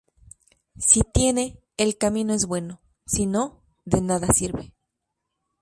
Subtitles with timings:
[0.79, 4.73] Si tiene, el camino es bueno; si no, de nada sirve.